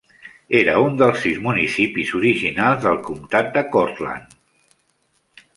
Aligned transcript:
Era 0.59 0.73
un 0.85 0.95
dels 1.01 1.19
sis 1.25 1.35
municipis 1.47 2.15
originals 2.21 2.83
del 2.89 2.99
comtat 3.11 3.55
de 3.59 3.67
Cortland. 3.77 4.37